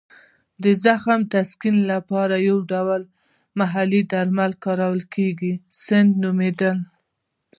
[0.63, 3.01] د زخم د تسکین لپاره یې یو ډول
[3.59, 5.47] محلي درمل کارول چې
[5.83, 6.77] سنو نومېدل.